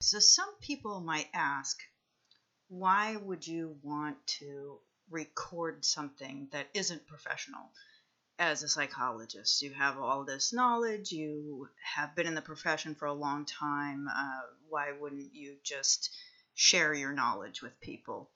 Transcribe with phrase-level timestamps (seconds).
[0.00, 1.76] So, some people might ask,
[2.68, 4.78] why would you want to
[5.10, 7.72] record something that isn't professional?
[8.38, 13.06] As a psychologist, you have all this knowledge, you have been in the profession for
[13.06, 14.06] a long time.
[14.06, 16.14] Uh, why wouldn't you just
[16.54, 18.30] share your knowledge with people?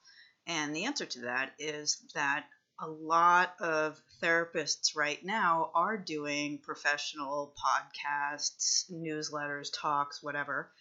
[0.48, 2.44] And the answer to that is that
[2.80, 10.72] a lot of therapists right now are doing professional podcasts, newsletters, talks, whatever.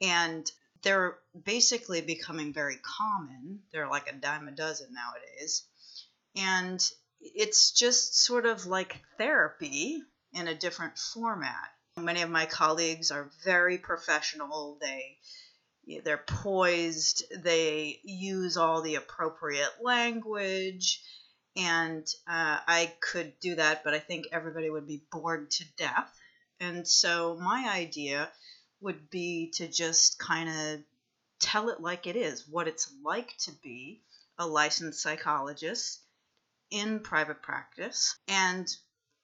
[0.00, 0.50] And
[0.82, 3.60] they're basically becoming very common.
[3.72, 5.64] They're like a dime a dozen nowadays.
[6.36, 6.84] And
[7.20, 10.02] it's just sort of like therapy
[10.32, 11.70] in a different format.
[11.96, 14.78] Many of my colleagues are very professional.
[14.80, 15.18] They
[16.02, 17.24] they're poised.
[17.30, 21.02] They use all the appropriate language
[21.56, 26.12] and uh, I could do that, but I think everybody would be bored to death.
[26.60, 28.30] And so my idea
[28.80, 30.80] would be to just kind of
[31.40, 34.02] tell it like it is, what it's like to be
[34.38, 36.00] a licensed psychologist
[36.70, 38.68] in private practice, and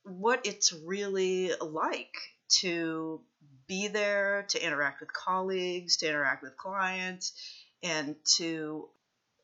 [0.05, 2.15] what it's really like
[2.49, 3.21] to
[3.67, 7.33] be there, to interact with colleagues, to interact with clients,
[7.83, 8.89] and to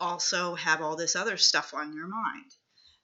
[0.00, 2.50] also have all this other stuff on your mind.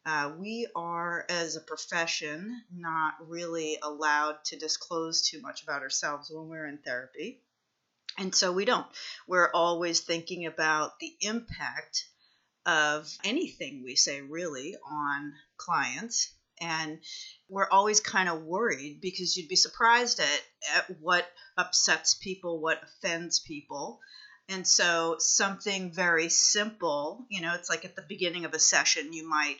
[0.05, 6.31] Uh, we are, as a profession, not really allowed to disclose too much about ourselves
[6.31, 7.41] when we're in therapy.
[8.19, 8.86] And so we don't.
[9.28, 12.05] We're always thinking about the impact
[12.67, 16.33] of anything we say, really, on clients.
[16.61, 16.98] And
[17.48, 20.42] we're always kind of worried because you'd be surprised at,
[20.75, 24.00] at what upsets people, what offends people.
[24.48, 29.12] And so, something very simple, you know, it's like at the beginning of a session,
[29.12, 29.58] you might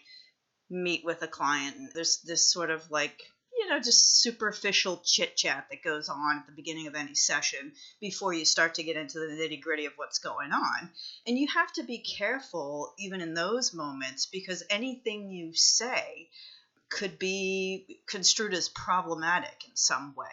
[0.73, 1.93] meet with a client.
[1.95, 3.23] There's this sort of like,
[3.57, 7.73] you know, just superficial chit chat that goes on at the beginning of any session
[8.01, 10.91] before you start to get into the nitty gritty of what's going on.
[11.27, 16.29] And you have to be careful even in those moments because anything you say
[16.89, 20.27] could be construed as problematic in some way.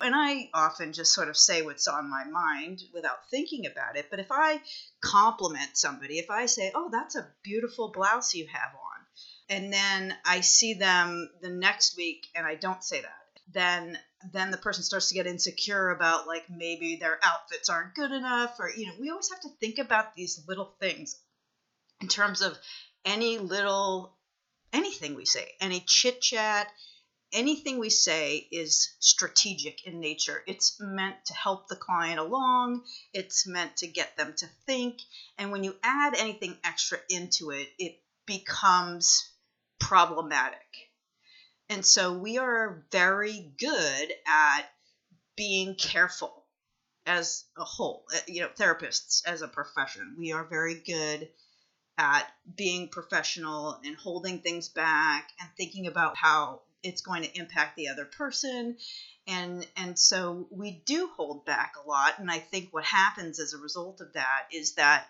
[0.00, 4.08] And I often just sort of say what's on my mind without thinking about it.
[4.10, 4.60] But if I
[5.00, 8.91] compliment somebody, if I say, Oh, that's a beautiful blouse you have on,
[9.52, 13.98] and then I see them the next week and I don't say that, then
[14.32, 18.54] then the person starts to get insecure about like maybe their outfits aren't good enough
[18.58, 21.20] or you know, we always have to think about these little things
[22.00, 22.56] in terms of
[23.04, 24.16] any little
[24.72, 26.68] anything we say, any chit chat,
[27.30, 30.42] anything we say is strategic in nature.
[30.46, 35.00] It's meant to help the client along, it's meant to get them to think.
[35.36, 39.31] And when you add anything extra into it, it becomes
[39.82, 40.90] problematic.
[41.68, 44.62] And so we are very good at
[45.36, 46.44] being careful
[47.06, 50.14] as a whole, uh, you know, therapists as a profession.
[50.18, 51.28] We are very good
[51.98, 52.26] at
[52.56, 57.88] being professional and holding things back and thinking about how it's going to impact the
[57.88, 58.76] other person
[59.26, 63.52] and and so we do hold back a lot and i think what happens as
[63.52, 65.06] a result of that is that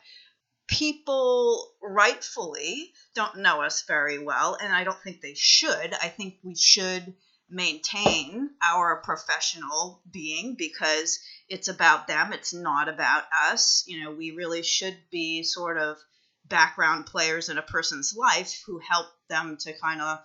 [0.66, 5.94] people rightfully don't know us very well, and I don't think they should.
[5.94, 7.14] I think we should
[7.50, 13.84] maintain our professional being because it's about them, it's not about us.
[13.86, 15.98] You know, we really should be sort of
[16.46, 20.18] background players in a person's life who help them to kind of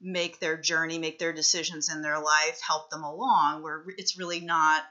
[0.00, 4.40] make their journey, make their decisions in their life, help them along, where it's really
[4.40, 4.82] not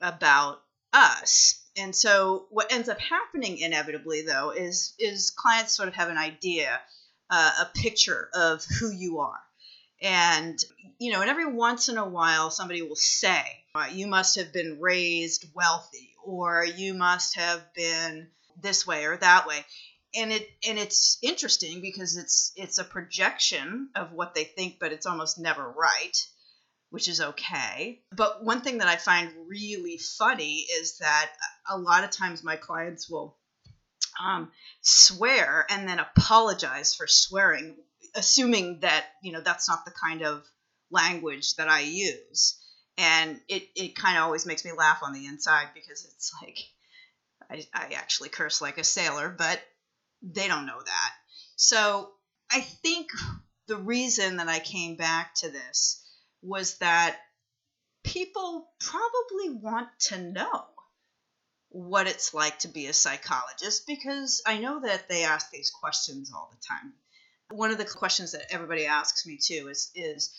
[0.00, 0.62] about
[0.92, 1.60] us.
[1.76, 6.18] And so what ends up happening inevitably though is is clients sort of have an
[6.18, 6.80] idea
[7.30, 9.40] uh, a picture of who you are.
[10.02, 10.58] And
[10.98, 14.52] you know and every once in a while somebody will say uh, you must have
[14.52, 18.28] been raised wealthy or you must have been
[18.60, 19.64] this way or that way.
[20.14, 24.92] And it and it's interesting because it's it's a projection of what they think but
[24.92, 26.26] it's almost never right
[26.90, 28.00] which is okay.
[28.12, 31.30] But one thing that I find really funny is that
[31.68, 33.36] a lot of times my clients will
[34.22, 34.50] um,
[34.82, 37.76] swear and then apologize for swearing,
[38.14, 40.44] assuming that you know that's not the kind of
[40.90, 42.58] language that I use.
[42.98, 46.58] And it, it kind of always makes me laugh on the inside because it's like
[47.50, 49.60] I, I actually curse like a sailor, but
[50.22, 51.12] they don't know that.
[51.56, 52.10] So
[52.50, 53.08] I think
[53.68, 56.04] the reason that I came back to this
[56.42, 57.16] was that
[58.02, 60.64] people probably want to know
[61.70, 66.32] what it's like to be a psychologist because I know that they ask these questions
[66.34, 66.92] all the time.
[67.50, 70.34] One of the questions that everybody asks me too is is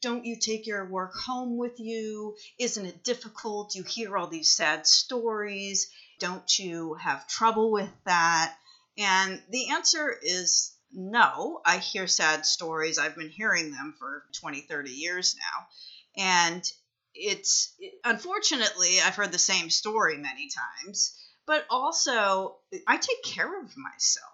[0.00, 2.36] don't you take your work home with you?
[2.58, 3.74] Isn't it difficult?
[3.74, 5.90] You hear all these sad stories.
[6.20, 8.54] Don't you have trouble with that?
[8.98, 11.60] And the answer is no.
[11.64, 12.98] I hear sad stories.
[12.98, 16.22] I've been hearing them for 20, 30 years now.
[16.22, 16.72] And
[17.14, 17.74] it's
[18.04, 22.56] unfortunately, I've heard the same story many times, but also
[22.86, 24.32] I take care of myself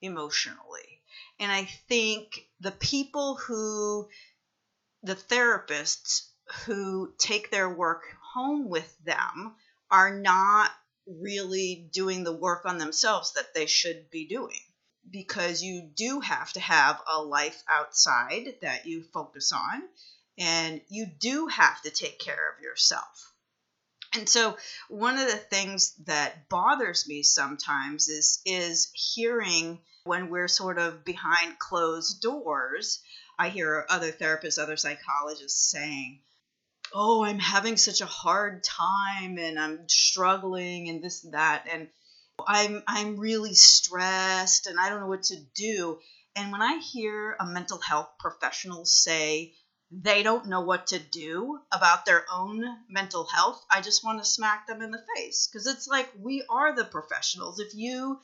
[0.00, 1.02] emotionally.
[1.40, 4.08] And I think the people who,
[5.02, 6.28] the therapists
[6.66, 8.02] who take their work
[8.34, 9.54] home with them,
[9.90, 10.70] are not
[11.06, 14.60] really doing the work on themselves that they should be doing
[15.10, 19.82] because you do have to have a life outside that you focus on
[20.38, 23.32] and you do have to take care of yourself.
[24.16, 24.56] And so
[24.88, 31.04] one of the things that bothers me sometimes is is hearing when we're sort of
[31.04, 33.00] behind closed doors,
[33.38, 36.20] I hear other therapists, other psychologists saying,
[36.92, 41.88] "Oh, I'm having such a hard time and I'm struggling and this and that and
[42.46, 46.00] I'm I'm really stressed and I don't know what to do."
[46.36, 49.54] And when I hear a mental health professional say
[49.90, 54.28] they don't know what to do about their own mental health, I just want to
[54.28, 57.60] smack them in the face because it's like we are the professionals.
[57.60, 58.20] If you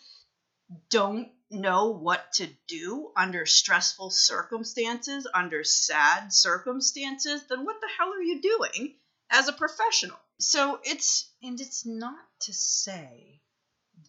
[0.89, 8.13] don't know what to do under stressful circumstances, under sad circumstances, then what the hell
[8.13, 8.95] are you doing
[9.31, 10.19] as a professional?
[10.39, 13.41] So it's, and it's not to say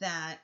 [0.01, 0.39] that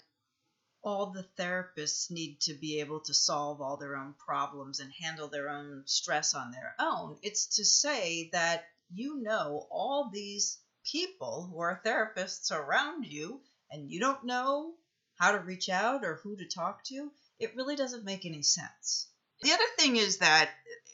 [0.84, 5.28] all the therapists need to be able to solve all their own problems and handle
[5.28, 7.18] their own stress on their own.
[7.22, 10.60] It's to say that you know all these
[10.90, 14.74] people who are therapists around you and you don't know
[15.18, 17.12] how to reach out or who to talk to.
[17.40, 19.08] It really doesn't make any sense.
[19.42, 20.50] The other thing is that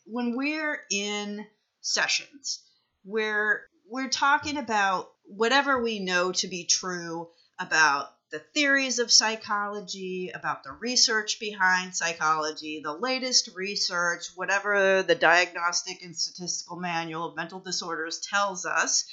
[0.06, 1.45] when we're in
[1.81, 2.63] sessions
[3.04, 7.30] where we're talking about whatever we know to be true
[7.60, 15.13] about the theories of psychology, about the research behind psychology, the latest research, whatever the
[15.13, 19.06] Diagnostic and Statistical Manual of Mental Disorders tells us.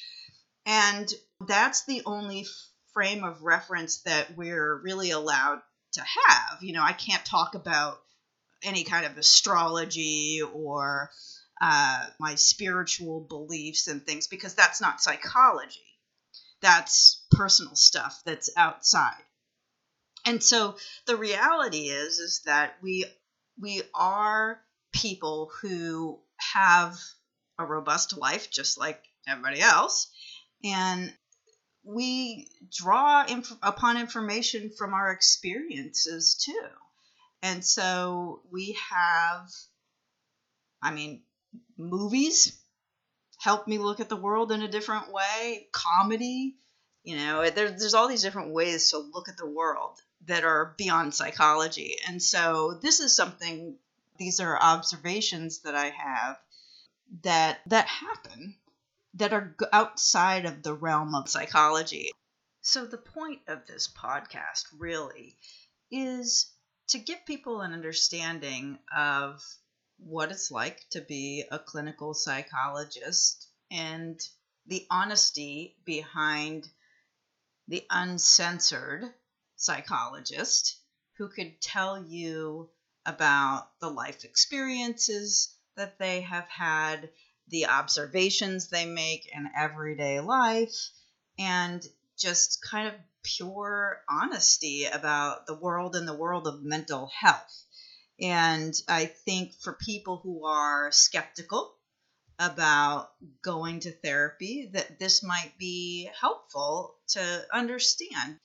[0.64, 1.12] And
[1.46, 2.46] that's the only
[2.94, 5.60] frame of reference that we're really allowed
[5.92, 6.62] to have.
[6.62, 8.00] You know, I can't talk about
[8.62, 11.10] any kind of astrology or
[11.60, 15.89] uh, my spiritual beliefs and things because that's not psychology
[16.60, 19.22] that's personal stuff that's outside.
[20.26, 20.76] And so
[21.06, 23.06] the reality is is that we
[23.60, 24.60] we are
[24.92, 26.20] people who
[26.52, 26.98] have
[27.58, 30.10] a robust life just like everybody else
[30.64, 31.12] and
[31.84, 36.68] we draw inf- upon information from our experiences too.
[37.42, 39.48] And so we have
[40.82, 41.22] I mean
[41.78, 42.59] movies
[43.40, 45.66] help me look at the world in a different way.
[45.72, 46.56] Comedy,
[47.02, 50.74] you know, there, there's all these different ways to look at the world that are
[50.76, 51.96] beyond psychology.
[52.06, 53.76] And so this is something,
[54.18, 56.36] these are observations that I have
[57.22, 58.54] that that happen
[59.14, 62.10] that are outside of the realm of psychology.
[62.60, 65.34] So the point of this podcast really
[65.90, 66.52] is
[66.88, 69.42] to give people an understanding of
[70.04, 74.20] what it's like to be a clinical psychologist and
[74.66, 76.68] the honesty behind
[77.68, 79.04] the uncensored
[79.56, 80.78] psychologist
[81.16, 82.68] who could tell you
[83.06, 87.10] about the life experiences that they have had,
[87.48, 90.90] the observations they make in everyday life,
[91.38, 91.86] and
[92.18, 97.64] just kind of pure honesty about the world and the world of mental health.
[98.20, 101.74] And I think for people who are skeptical
[102.38, 103.10] about
[103.42, 108.38] going to therapy, that this might be helpful to understand.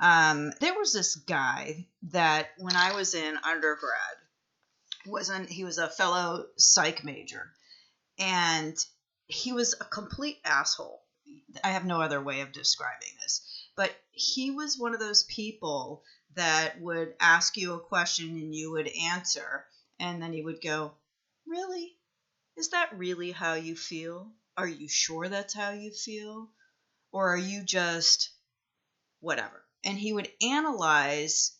[0.00, 4.16] Um, there was this guy that when I was in undergrad,
[5.06, 7.52] wasn't he was a fellow psych major,
[8.18, 8.76] and
[9.26, 11.02] he was a complete asshole.
[11.64, 13.46] I have no other way of describing this,
[13.76, 16.02] but he was one of those people
[16.36, 19.66] that would ask you a question and you would answer,
[19.98, 20.94] and then he would go,
[21.46, 21.96] Really?
[22.56, 24.32] Is that really how you feel?
[24.56, 26.50] Are you sure that's how you feel?
[27.12, 28.30] Or are you just
[29.20, 29.64] whatever?
[29.84, 31.52] And he would analyze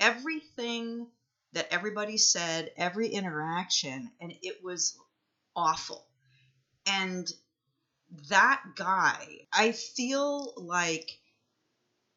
[0.00, 1.08] everything
[1.52, 4.98] that everybody said, every interaction, and it was
[5.56, 6.06] awful.
[6.86, 7.32] And
[8.28, 11.18] that guy, I feel like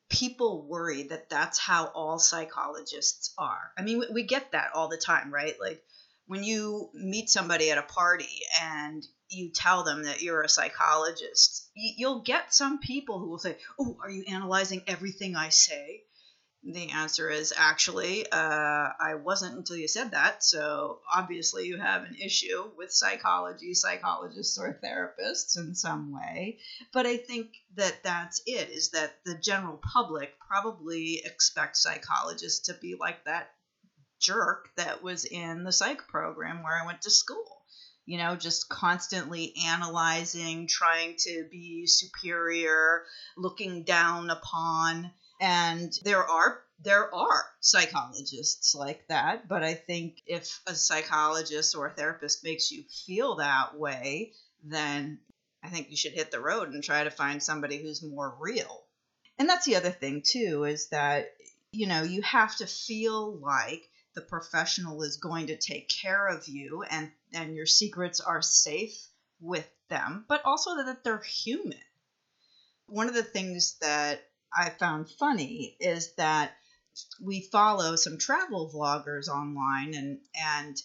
[0.09, 3.71] people worry that that's how all psychologists are.
[3.77, 5.55] I mean, we, get that all the time, right?
[5.59, 5.83] Like,
[6.27, 11.69] when you meet somebody at a party and you tell them that you're a psychologist,
[11.73, 16.03] you'll get some people who will say, Oh, are you analyzing everything I say?
[16.69, 20.43] The answer is actually, uh, I wasn't until you said that.
[20.43, 26.59] So obviously, you have an issue with psychology, psychologists, or therapists in some way.
[26.91, 32.73] But I think that that's it is that the general public probably expects psychologists to
[32.73, 33.51] be like that
[34.19, 37.61] jerk that was in the psych program where I went to school.
[38.05, 43.03] You know, just constantly analyzing, trying to be superior,
[43.37, 45.11] looking down upon.
[45.39, 51.87] And there are there are psychologists like that, but I think if a psychologist or
[51.87, 55.19] a therapist makes you feel that way, then
[55.63, 58.83] I think you should hit the road and try to find somebody who's more real.
[59.39, 61.33] And that's the other thing too is that
[61.71, 66.47] you know, you have to feel like the professional is going to take care of
[66.47, 68.97] you and and your secrets are safe
[69.39, 71.77] with them but also that they're human
[72.87, 76.55] one of the things that i found funny is that
[77.21, 80.81] we follow some travel vloggers online and and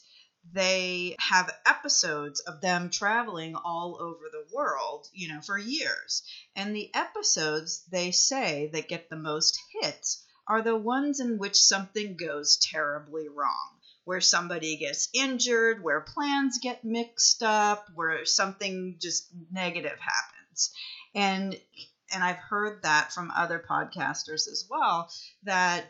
[0.53, 6.23] they have episodes of them traveling all over the world, you know, for years.
[6.57, 11.57] And the episodes they say that get the most hits are the ones in which
[11.63, 18.97] something goes terribly wrong, where somebody gets injured, where plans get mixed up, where something
[19.01, 20.75] just negative happens.
[21.15, 21.57] And
[22.13, 25.11] and I've heard that from other podcasters as well
[25.45, 25.85] that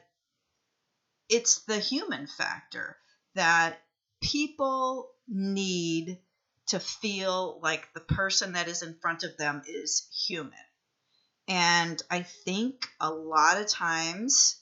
[1.28, 2.96] it's the human factor
[3.34, 3.80] that
[4.22, 6.18] people need
[6.68, 10.52] to feel like the person that is in front of them is human
[11.48, 14.56] and I think a lot of times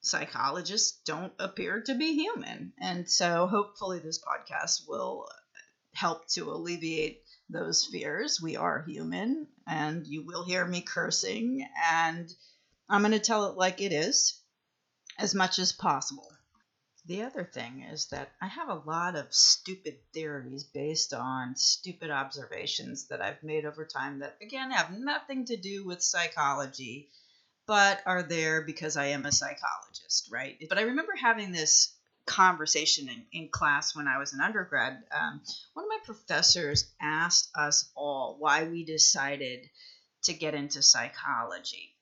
[0.00, 2.72] psychologists don't appear to be human.
[2.80, 5.28] And so hopefully this podcast will
[5.94, 8.40] help to alleviate those fears.
[8.40, 12.32] We are human, and you will hear me cursing, and
[12.88, 14.40] I'm going to tell it like it is
[15.18, 16.30] as much as possible.
[17.06, 22.10] The other thing is that I have a lot of stupid theories based on stupid
[22.10, 27.08] observations that I've made over time that, again, have nothing to do with psychology,
[27.64, 30.56] but are there because I am a psychologist, right?
[30.68, 31.94] But I remember having this
[32.26, 35.02] conversation in, in class when I was an undergrad.
[35.12, 35.40] Um,
[35.74, 39.68] one of my professors asked us all why we decided
[40.24, 41.94] to get into psychology.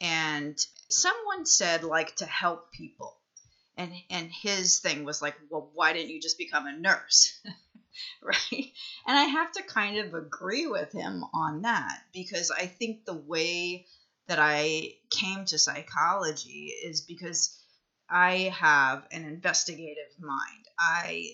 [0.00, 3.18] And someone said, like, to help people
[3.76, 7.38] and and his thing was like well why didn't you just become a nurse
[8.22, 8.72] right
[9.06, 13.14] and i have to kind of agree with him on that because i think the
[13.14, 13.86] way
[14.26, 17.58] that i came to psychology is because
[18.10, 21.30] i have an investigative mind i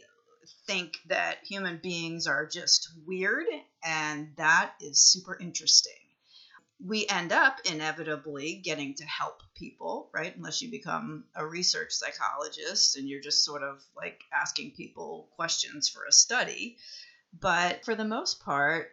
[0.67, 3.47] think that human beings are just weird
[3.85, 5.93] and that is super interesting
[6.85, 10.35] we end up inevitably getting to help people, right?
[10.35, 15.89] Unless you become a research psychologist and you're just sort of like asking people questions
[15.89, 16.79] for a study.
[17.39, 18.93] But for the most part,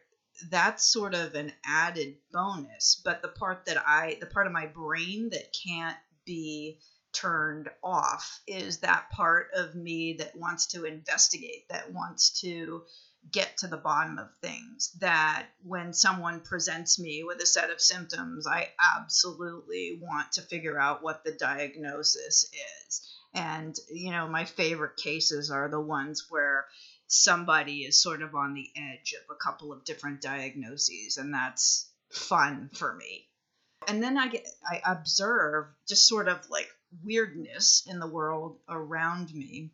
[0.49, 3.01] that's sort of an added bonus.
[3.03, 6.79] But the part that I, the part of my brain that can't be
[7.19, 12.83] turned off is that part of me that wants to investigate, that wants to
[13.31, 14.91] get to the bottom of things.
[14.99, 20.79] That when someone presents me with a set of symptoms, I absolutely want to figure
[20.79, 23.13] out what the diagnosis is.
[23.33, 26.65] And, you know, my favorite cases are the ones where
[27.07, 31.89] somebody is sort of on the edge of a couple of different diagnoses, and that's
[32.11, 33.27] fun for me.
[33.87, 36.67] And then I get, I observe just sort of like
[37.03, 39.71] weirdness in the world around me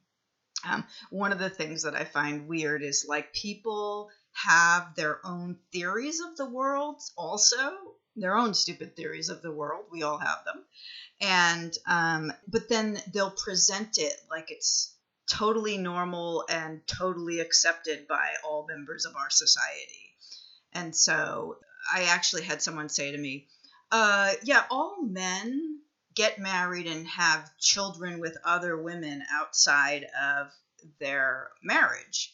[0.65, 5.57] um, one of the things that I find weird is like people have their own
[5.71, 7.73] theories of the world, also
[8.15, 9.85] their own stupid theories of the world.
[9.91, 10.63] We all have them,
[11.21, 14.95] and um, but then they'll present it like it's
[15.27, 20.15] totally normal and totally accepted by all members of our society.
[20.73, 21.57] And so
[21.93, 23.47] I actually had someone say to me,
[23.91, 25.72] uh, "Yeah, all men
[26.15, 30.51] get married and have children with other women outside of
[30.99, 32.33] their marriage.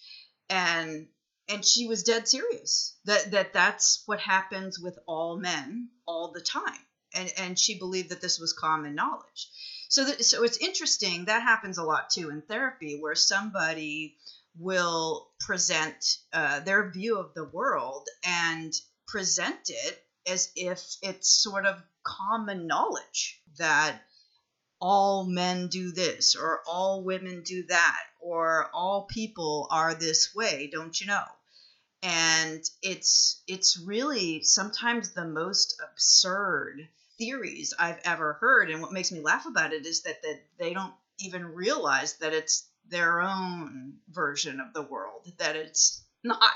[0.49, 1.07] And
[1.47, 6.41] and she was dead serious that that that's what happens with all men all the
[6.41, 6.85] time.
[7.13, 9.49] And and she believed that this was common knowledge.
[9.89, 14.17] So that, so it's interesting that happens a lot too in therapy where somebody
[14.57, 18.71] will present uh, their view of the world and
[19.07, 24.01] present it as if it's sort of common knowledge that
[24.81, 30.69] all men do this or all women do that or all people are this way
[30.71, 31.25] don't you know?
[32.01, 36.87] And it's it's really sometimes the most absurd
[37.17, 38.69] theories i've ever heard.
[38.69, 42.33] And what makes me laugh about it is that that they don't even realize that
[42.33, 46.51] it's their own version of the world that it's not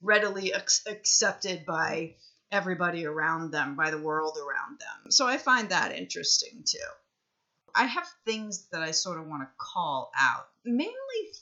[0.00, 2.14] readily ac- accepted by
[2.52, 6.78] everybody around them by the world around them so i find that interesting too
[7.74, 10.92] I have things that I sort of want to call out, mainly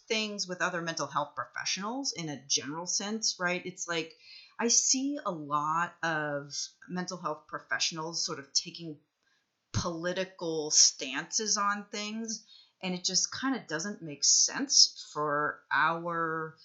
[0.09, 3.65] things with other mental health professionals in a general sense, right?
[3.65, 4.15] It's like
[4.59, 6.55] I see a lot of
[6.89, 8.99] mental health professionals sort of taking
[9.73, 12.45] political stances on things,
[12.83, 16.57] and it just kind of doesn't make sense for our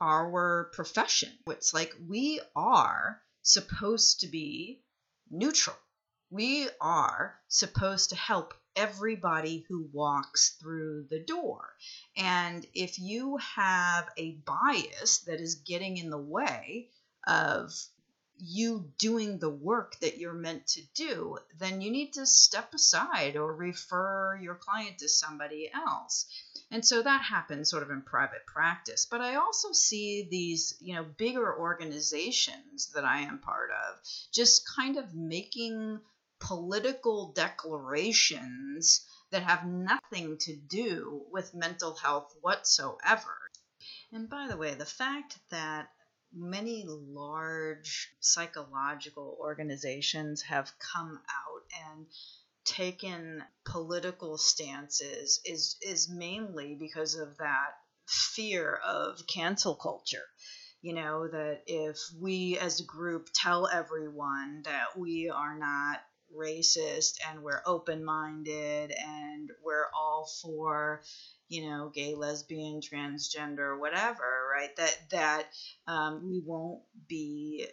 [0.00, 1.30] our profession.
[1.46, 4.82] It's like we are supposed to be
[5.30, 5.76] neutral.
[6.30, 11.74] We are supposed to help everybody who walks through the door.
[12.16, 16.88] And if you have a bias that is getting in the way
[17.26, 17.72] of
[18.38, 23.36] you doing the work that you're meant to do, then you need to step aside
[23.36, 26.26] or refer your client to somebody else.
[26.70, 29.06] And so that happens sort of in private practice.
[29.10, 34.00] But I also see these, you know, bigger organizations that I am part of
[34.32, 36.00] just kind of making
[36.38, 43.36] political declarations that have nothing to do with mental health whatsoever.
[44.12, 45.88] And by the way, the fact that
[46.32, 52.06] many large psychological organizations have come out and
[52.64, 57.72] taken political stances is is mainly because of that
[58.06, 60.26] fear of cancel culture.
[60.82, 66.00] You know that if we as a group tell everyone that we are not
[66.34, 71.02] racist and we're open minded and we're all for
[71.48, 75.46] you know gay lesbian transgender whatever right that that
[75.88, 77.66] um, we won't be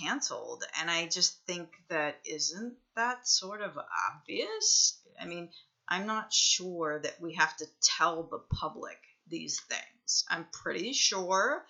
[0.00, 0.64] canceled.
[0.80, 3.78] And i just think that isn't that sort of
[4.12, 5.48] obvious i mean
[5.88, 8.98] i'm not sure that we have to tell the public
[9.28, 11.64] these things i'm pretty sure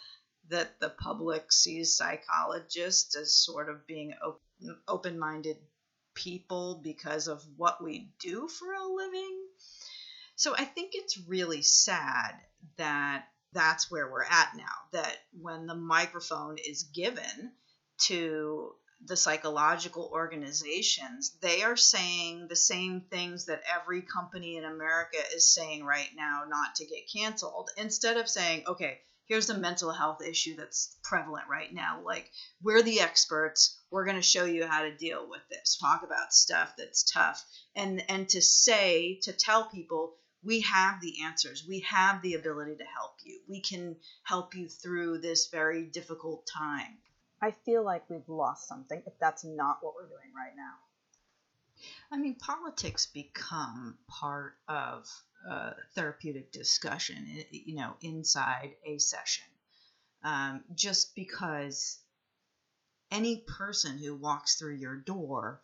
[0.49, 4.13] that the public sees psychologists as sort of being
[4.89, 5.57] open minded
[6.15, 9.39] people because of what we do for a living.
[10.37, 12.35] So I think it's really sad
[12.77, 14.65] that that's where we're at now.
[14.93, 17.53] That when the microphone is given
[18.07, 18.75] to
[19.07, 25.53] the psychological organizations, they are saying the same things that every company in America is
[25.53, 27.71] saying right now not to get canceled.
[27.77, 32.01] Instead of saying, okay, here's a mental health issue that's prevalent right now.
[32.05, 32.31] Like,
[32.63, 33.79] we're the experts.
[33.91, 35.79] We're going to show you how to deal with this.
[35.81, 37.43] Talk about stuff that's tough.
[37.77, 41.65] And and to say, to tell people, we have the answers.
[41.67, 43.41] We have the ability to help you.
[43.49, 46.99] We can help you through this very difficult time.
[47.43, 50.75] I feel like we've lost something if that's not what we're doing right now.
[52.13, 55.09] I mean, politics become part of
[55.49, 59.45] uh, therapeutic discussion, you know, inside a session.
[60.23, 61.99] Um, just because
[63.11, 65.63] any person who walks through your door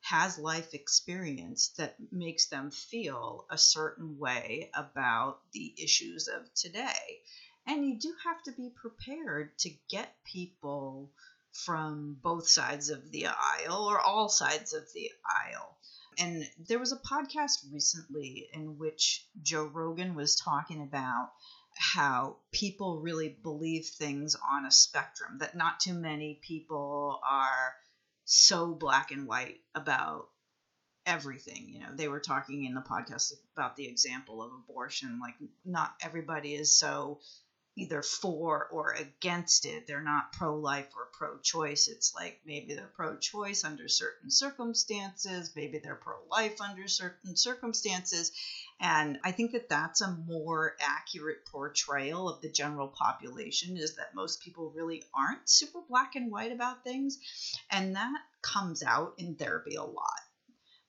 [0.00, 7.20] has life experience that makes them feel a certain way about the issues of today.
[7.68, 11.12] And you do have to be prepared to get people
[11.52, 15.78] from both sides of the aisle or all sides of the aisle
[16.18, 21.30] and there was a podcast recently in which Joe Rogan was talking about
[21.76, 27.74] how people really believe things on a spectrum, that not too many people are
[28.24, 30.28] so black and white about
[31.06, 31.68] everything.
[31.68, 35.20] You know, they were talking in the podcast about the example of abortion.
[35.20, 37.20] Like, not everybody is so
[37.78, 39.86] either for or against it.
[39.86, 41.88] They're not pro life or pro choice.
[41.88, 47.36] It's like maybe they're pro choice under certain circumstances, maybe they're pro life under certain
[47.36, 48.32] circumstances.
[48.80, 54.14] And I think that that's a more accurate portrayal of the general population is that
[54.14, 57.18] most people really aren't super black and white about things.
[57.70, 60.20] And that comes out in therapy a lot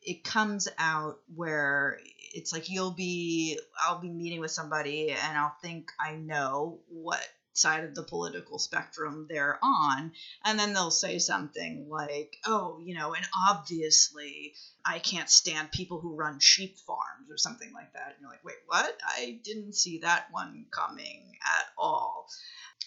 [0.01, 1.99] it comes out where
[2.33, 7.25] it's like you'll be I'll be meeting with somebody and I'll think I know what
[7.53, 10.13] side of the political spectrum they're on.
[10.45, 14.53] And then they'll say something like oh you know and obviously
[14.85, 18.13] I can't stand people who run sheep farms or something like that.
[18.13, 18.97] And you're like wait what?
[19.05, 22.27] I didn't see that one coming at all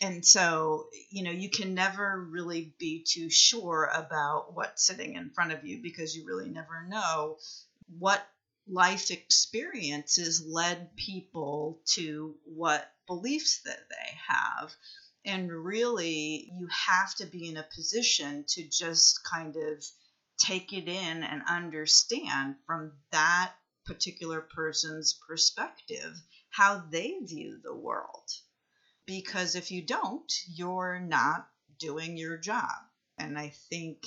[0.01, 5.31] and so you know you can never really be too sure about what's sitting in
[5.31, 7.37] front of you because you really never know
[7.99, 8.27] what
[8.69, 14.73] life experiences led people to what beliefs that they have.
[15.25, 19.85] And really, you have to be in a position to just kind of
[20.39, 23.53] take it in and understand from that
[23.87, 26.15] particular person's perspective
[26.51, 28.31] how they view the world.
[29.07, 32.71] Because if you don't, you're not doing your job.
[33.19, 34.07] And I think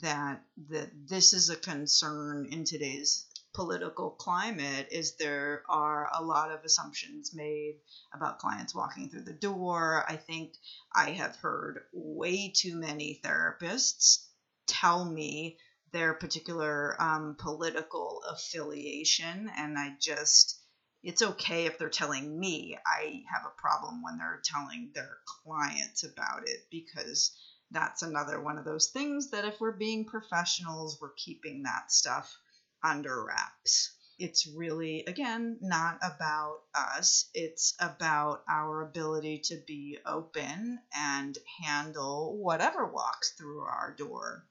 [0.00, 6.52] that that this is a concern in today's political climate is there are a lot
[6.52, 7.76] of assumptions made
[8.12, 10.04] about clients walking through the door.
[10.08, 10.54] I think
[10.94, 14.26] I have heard way too many therapists
[14.66, 15.58] tell me
[15.92, 20.60] their particular um, political affiliation, and I just
[21.02, 22.76] it's okay if they're telling me.
[22.84, 27.36] I have a problem when they're telling their clients about it because
[27.70, 32.36] that's another one of those things that if we're being professionals, we're keeping that stuff
[32.82, 33.94] under wraps.
[34.18, 37.30] It's really, again, not about us.
[37.34, 44.44] It's about our ability to be open and handle whatever walks through our door.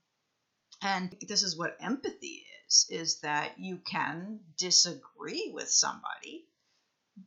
[0.81, 6.45] And this is what empathy is, is that you can disagree with somebody,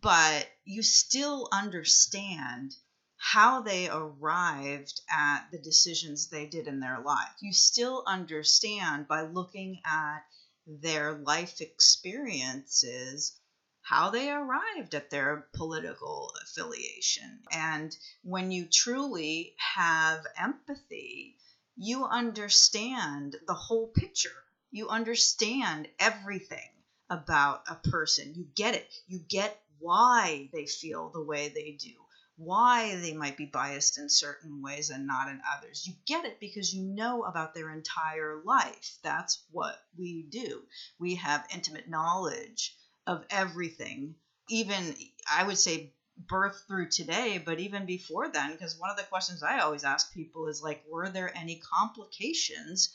[0.00, 2.74] but you still understand
[3.16, 7.34] how they arrived at the decisions they did in their life.
[7.40, 10.20] You still understand by looking at
[10.66, 13.38] their life experiences
[13.82, 17.42] how they arrived at their political affiliation.
[17.50, 21.36] And when you truly have empathy,
[21.76, 24.44] you understand the whole picture.
[24.70, 26.70] You understand everything
[27.08, 28.34] about a person.
[28.34, 28.92] You get it.
[29.06, 31.92] You get why they feel the way they do
[32.40, 35.86] why they might be biased in certain ways and not in others.
[35.86, 38.96] You get it because you know about their entire life.
[39.02, 40.62] That's what we do.
[40.98, 42.74] We have intimate knowledge
[43.06, 44.14] of everything,
[44.48, 44.96] even,
[45.30, 49.42] I would say, birth through today, but even before then, because one of the questions
[49.42, 52.88] I always ask people is like, were there any complications?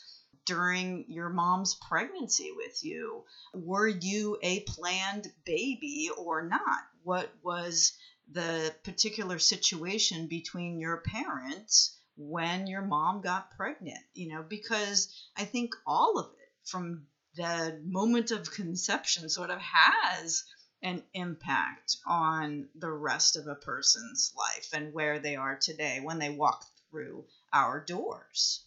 [0.46, 3.24] During your mom's pregnancy with you?
[3.52, 6.80] Were you a planned baby or not?
[7.02, 7.92] What was
[8.32, 15.44] the particular situation between your parents when your mom got pregnant, you know, because I
[15.44, 20.44] think all of it from the moment of conception sort of has
[20.82, 26.18] an impact on the rest of a person's life and where they are today when
[26.18, 28.65] they walk through our doors.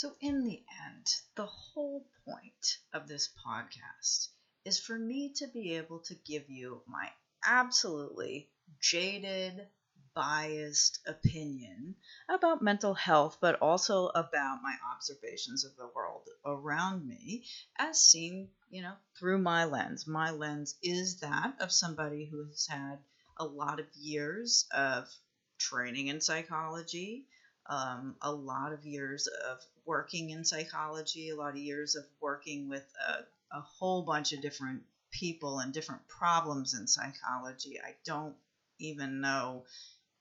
[0.00, 4.28] So, in the end, the whole point of this podcast
[4.64, 7.10] is for me to be able to give you my
[7.44, 8.48] absolutely
[8.80, 9.68] jaded,
[10.14, 11.96] biased opinion
[12.30, 17.44] about mental health, but also about my observations of the world around me
[17.76, 20.06] as seen, you know, through my lens.
[20.06, 23.00] My lens is that of somebody who has had
[23.36, 25.14] a lot of years of
[25.58, 27.26] training in psychology,
[27.66, 29.60] um, a lot of years of
[29.90, 34.40] working in psychology, a lot of years of working with a, a whole bunch of
[34.40, 37.80] different people and different problems in psychology.
[37.84, 38.36] I don't
[38.78, 39.64] even know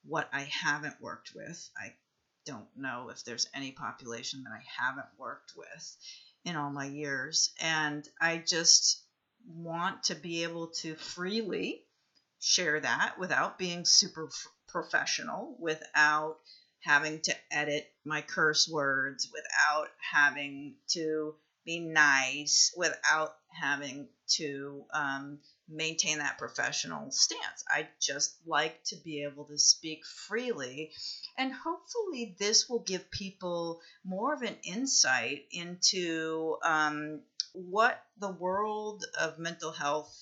[0.04, 1.70] what I haven't worked with.
[1.78, 1.94] I
[2.48, 5.98] don't know if there's any population that I haven't worked with
[6.46, 7.52] in all my years.
[7.62, 9.04] And I just
[9.48, 11.84] want to be able to freely
[12.40, 16.40] share that without being super f- professional, without
[16.82, 25.40] having to edit my curse words, without having to be nice, without having to um,
[25.68, 27.64] maintain that professional stance.
[27.70, 30.92] I just like to be able to speak freely.
[31.38, 37.22] And hopefully, this will give people more of an insight into um,
[37.54, 40.16] what the world of mental health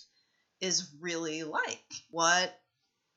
[0.59, 1.93] is really like.
[2.11, 2.59] What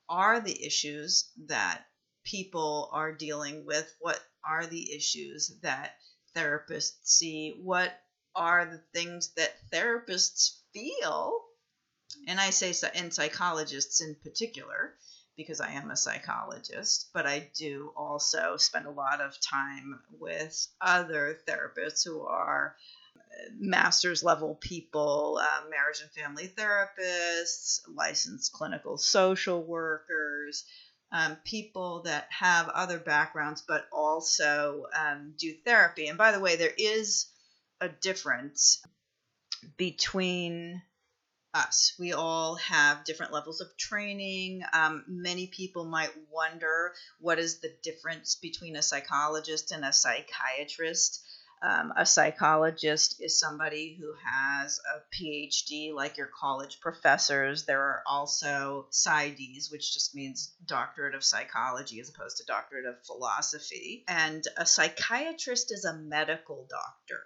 [0.08, 1.84] are the issues that
[2.30, 3.92] people are dealing with?
[4.00, 5.96] What are the issues that
[6.36, 7.58] therapists see?
[7.62, 7.92] What
[8.34, 11.44] are the things that therapists feel
[12.26, 14.94] and I say in psychologists in particular
[15.36, 20.68] because I am a psychologist, but I do also spend a lot of time with
[20.80, 22.76] other therapists who are
[23.52, 30.64] master's level people, uh, marriage and family therapists, licensed clinical social workers,
[31.12, 36.06] um, people that have other backgrounds but also um, do therapy.
[36.06, 37.26] And by the way, there is
[37.80, 38.82] a difference
[39.76, 40.82] between
[41.52, 41.94] us.
[41.98, 44.62] We all have different levels of training.
[44.72, 51.22] Um, many people might wonder what is the difference between a psychologist and a psychiatrist.
[51.62, 57.66] Um, a psychologist is somebody who has a PhD, like your college professors.
[57.66, 63.04] There are also PsyDs, which just means doctorate of psychology as opposed to doctorate of
[63.04, 64.04] philosophy.
[64.08, 67.22] And a psychiatrist is a medical doctor.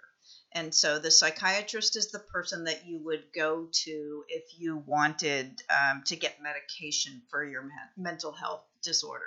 [0.51, 5.63] And so the psychiatrist is the person that you would go to if you wanted
[5.69, 9.27] um, to get medication for your mental health disorder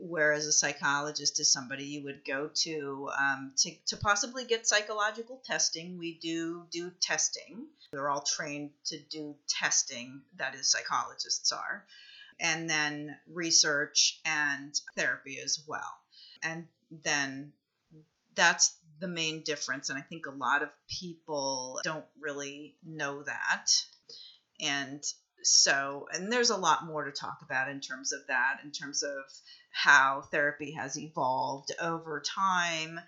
[0.00, 5.40] whereas a psychologist is somebody you would go to um, to, to possibly get psychological
[5.44, 5.98] testing.
[5.98, 7.66] We do do testing.
[7.92, 11.84] They're all trained to do testing, that is, psychologists are,
[12.40, 15.94] and then research and therapy as well.
[16.42, 17.52] And then
[18.34, 19.88] that's the main difference.
[19.88, 23.66] And I think a lot of people don't really know that.
[24.60, 25.02] And
[25.42, 29.02] so, and there's a lot more to talk about in terms of that, in terms
[29.02, 29.12] of
[29.78, 32.98] how therapy has evolved over time,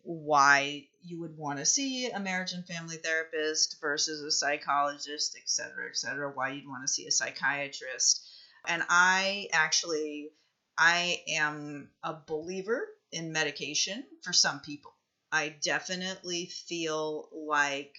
[0.00, 5.46] why you would want to see a marriage and family therapist versus a psychologist, et
[5.46, 8.26] cetera, et cetera, why you'd want to see a psychiatrist.
[8.66, 10.30] And I actually,
[10.78, 14.94] I am a believer in medication for some people.
[15.30, 17.94] I definitely feel like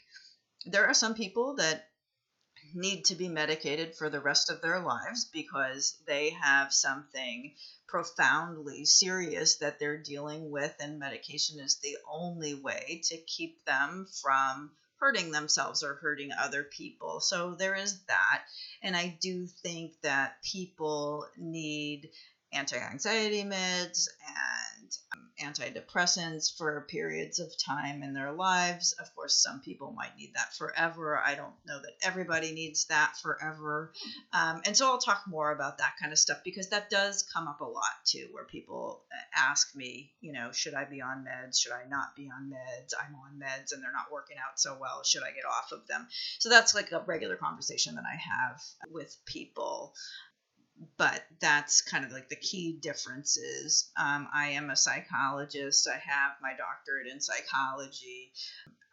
[0.65, 1.89] there are some people that
[2.75, 7.53] need to be medicated for the rest of their lives because they have something
[7.87, 14.07] profoundly serious that they're dealing with, and medication is the only way to keep them
[14.21, 17.19] from hurting themselves or hurting other people.
[17.19, 18.43] So there is that.
[18.81, 22.09] And I do think that people need
[22.51, 24.74] anti anxiety meds and
[25.15, 28.93] um, antidepressants for periods of time in their lives.
[28.93, 31.17] Of course, some people might need that forever.
[31.17, 33.93] I don't know that everybody needs that forever.
[34.33, 37.47] Um, and so I'll talk more about that kind of stuff because that does come
[37.47, 41.25] up a lot too, where people uh, ask me, you know, should I be on
[41.25, 41.59] meds?
[41.59, 42.93] Should I not be on meds?
[42.99, 45.03] I'm on meds and they're not working out so well.
[45.03, 46.07] Should I get off of them?
[46.39, 49.93] So that's like a regular conversation that I have with people
[50.97, 53.91] but that's kind of like the key differences.
[53.97, 55.87] Um, I am a psychologist.
[55.87, 58.31] I have my doctorate in psychology.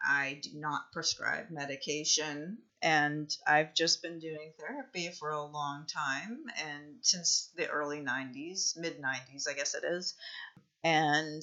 [0.05, 6.43] I do not prescribe medication, and I've just been doing therapy for a long time,
[6.57, 10.15] and since the early 90s, mid 90s, I guess it is.
[10.83, 11.41] And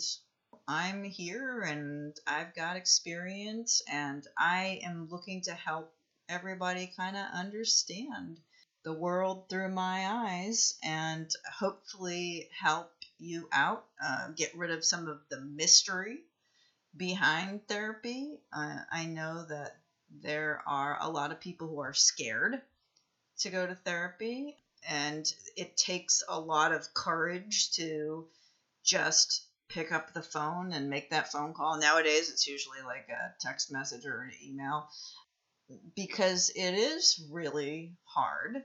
[0.68, 5.94] I'm here and I've got experience, and I am looking to help
[6.28, 8.40] everybody kind of understand
[8.82, 15.08] the world through my eyes and hopefully help you out, uh, get rid of some
[15.08, 16.20] of the mystery
[16.96, 18.40] behind therapy.
[18.52, 19.76] Uh, I know that
[20.22, 22.60] there are a lot of people who are scared
[23.40, 24.56] to go to therapy,
[24.88, 28.26] and it takes a lot of courage to
[28.82, 31.78] just pick up the phone and make that phone call.
[31.78, 34.88] Nowadays, it's usually like a text message or an email
[35.94, 38.62] because it is really hard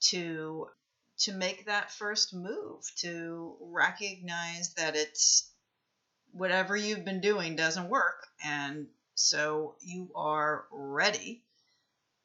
[0.00, 0.68] to
[1.18, 5.50] to make that first move to recognize that it's
[6.30, 8.86] whatever you've been doing doesn't work and
[9.18, 11.42] so you are ready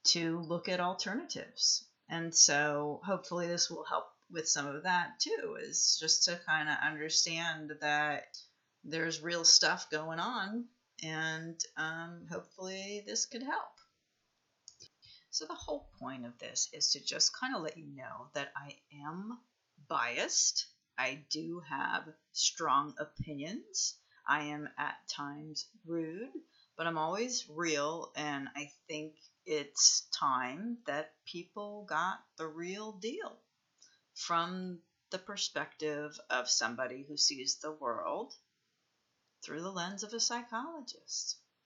[0.03, 1.85] to look at alternatives.
[2.09, 6.69] And so hopefully this will help with some of that too is just to kind
[6.69, 8.37] of understand that
[8.83, 10.65] there's real stuff going on
[11.03, 13.73] and um, hopefully this could help
[15.33, 18.53] so, the whole point of this is to just kind of let you know that
[18.55, 19.39] I am
[19.87, 20.67] biased.
[20.95, 23.97] I do have strong opinions.
[24.27, 26.29] I am at times rude,
[26.77, 29.15] but I'm always real, and I think
[29.47, 33.35] it's time that people got the real deal
[34.13, 38.35] from the perspective of somebody who sees the world
[39.41, 41.39] through the lens of a psychologist.